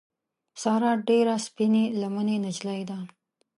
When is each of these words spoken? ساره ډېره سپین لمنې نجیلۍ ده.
ساره 0.61 0.91
ډېره 1.09 1.35
سپین 1.45 1.73
لمنې 2.01 2.37
نجیلۍ 2.45 2.81
ده. 2.89 2.99